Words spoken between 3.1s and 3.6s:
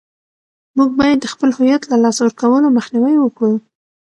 وکړو.